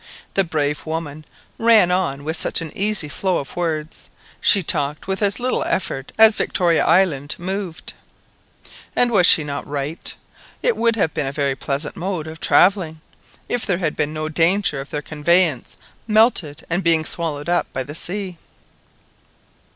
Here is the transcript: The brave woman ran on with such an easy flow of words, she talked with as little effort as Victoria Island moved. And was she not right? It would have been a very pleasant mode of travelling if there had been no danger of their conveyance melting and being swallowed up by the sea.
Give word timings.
The 0.33 0.43
brave 0.43 0.87
woman 0.87 1.25
ran 1.59 1.91
on 1.91 2.23
with 2.23 2.35
such 2.35 2.59
an 2.59 2.75
easy 2.75 3.07
flow 3.07 3.37
of 3.37 3.55
words, 3.55 4.09
she 4.39 4.63
talked 4.63 5.07
with 5.07 5.21
as 5.21 5.39
little 5.39 5.63
effort 5.65 6.11
as 6.17 6.37
Victoria 6.37 6.83
Island 6.83 7.35
moved. 7.37 7.93
And 8.95 9.11
was 9.11 9.27
she 9.27 9.43
not 9.43 9.67
right? 9.67 10.11
It 10.63 10.75
would 10.75 10.95
have 10.95 11.13
been 11.13 11.27
a 11.27 11.31
very 11.31 11.55
pleasant 11.55 11.95
mode 11.95 12.25
of 12.25 12.39
travelling 12.39 12.99
if 13.47 13.63
there 13.63 13.77
had 13.77 13.95
been 13.95 14.11
no 14.11 14.27
danger 14.27 14.81
of 14.81 14.89
their 14.89 15.03
conveyance 15.03 15.77
melting 16.07 16.55
and 16.67 16.83
being 16.83 17.05
swallowed 17.05 17.47
up 17.47 17.71
by 17.71 17.83
the 17.83 17.93
sea. 17.93 18.39